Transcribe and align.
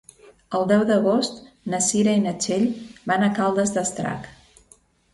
El 0.59 0.63
deu 0.71 0.85
d'agost 0.91 1.37
na 1.75 1.81
Cira 1.89 2.17
i 2.21 2.25
na 2.25 2.35
Txell 2.41 2.67
van 3.15 3.29
a 3.29 3.31
Caldes 3.39 3.79
d'Estrac. 3.81 4.31